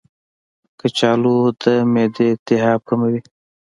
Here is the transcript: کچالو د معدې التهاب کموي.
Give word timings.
کچالو 0.79 1.35
د 1.61 1.63
معدې 1.93 2.27
التهاب 2.35 2.79
کموي. 2.87 3.19